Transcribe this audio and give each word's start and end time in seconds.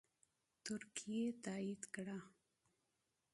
ترکیې 0.63 1.23
تایید 1.43 1.81
کړه 1.93 2.17